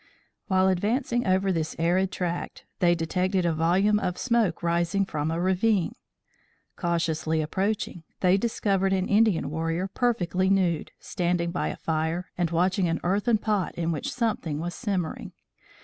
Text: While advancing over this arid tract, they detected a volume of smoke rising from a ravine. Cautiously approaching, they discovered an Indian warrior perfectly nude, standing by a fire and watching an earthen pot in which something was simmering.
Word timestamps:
While 0.47 0.67
advancing 0.67 1.27
over 1.27 1.51
this 1.51 1.75
arid 1.77 2.11
tract, 2.11 2.65
they 2.79 2.95
detected 2.95 3.45
a 3.45 3.53
volume 3.53 3.99
of 3.99 4.17
smoke 4.17 4.63
rising 4.63 5.05
from 5.05 5.29
a 5.29 5.39
ravine. 5.39 5.93
Cautiously 6.75 7.39
approaching, 7.39 8.03
they 8.19 8.35
discovered 8.35 8.93
an 8.93 9.07
Indian 9.07 9.51
warrior 9.51 9.87
perfectly 9.87 10.49
nude, 10.49 10.89
standing 10.99 11.51
by 11.51 11.67
a 11.67 11.77
fire 11.77 12.31
and 12.35 12.49
watching 12.49 12.87
an 12.87 12.99
earthen 13.03 13.37
pot 13.37 13.75
in 13.75 13.91
which 13.91 14.11
something 14.11 14.59
was 14.59 14.73
simmering. 14.73 15.33